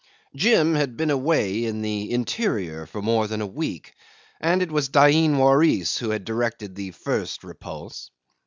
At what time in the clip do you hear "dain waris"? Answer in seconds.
4.89-5.99